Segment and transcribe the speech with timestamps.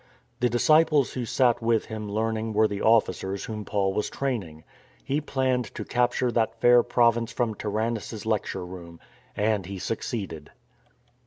[0.39, 4.63] The disciples who sat with him learning were the officers whom Paul was training.
[5.03, 8.99] He planned to capture that fair province from Tyran nus' lecture room.
[9.37, 10.49] And he succeeded.